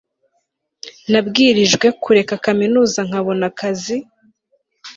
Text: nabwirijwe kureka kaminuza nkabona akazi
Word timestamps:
nabwirijwe 1.11 1.87
kureka 2.01 2.33
kaminuza 2.45 2.99
nkabona 3.07 3.43
akazi 3.51 3.97